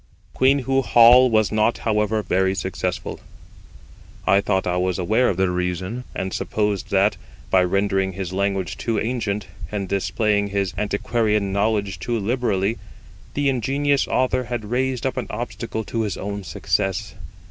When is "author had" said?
14.07-14.65